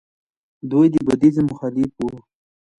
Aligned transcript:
دوی 0.71 0.87
د 0.93 0.95
بودیزم 1.05 1.45
مخالف 1.51 1.91
وو 1.97 2.13